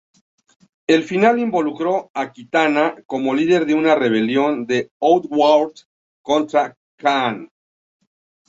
[0.87, 5.81] El final involucró a Kitana, como líder de una rebelión de Outworld
[6.23, 7.51] contra Kahn.